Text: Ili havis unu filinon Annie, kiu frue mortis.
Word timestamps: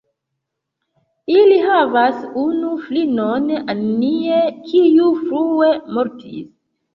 Ili 1.33 1.59
havis 1.65 2.17
unu 2.43 2.71
filinon 2.85 3.45
Annie, 3.75 4.41
kiu 4.71 5.13
frue 5.21 5.71
mortis. 5.99 6.43